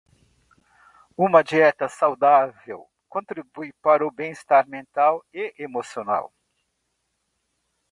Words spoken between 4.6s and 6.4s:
mental e emocional.